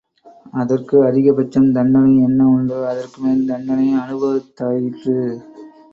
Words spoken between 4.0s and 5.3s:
அனுபவித்தாயிற்று.